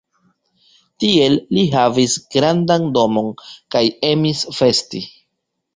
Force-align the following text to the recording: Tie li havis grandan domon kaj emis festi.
Tie 1.03 1.27
li 1.57 1.65
havis 1.75 2.17
grandan 2.37 2.91
domon 2.97 3.31
kaj 3.77 3.87
emis 4.15 4.45
festi. 4.61 5.07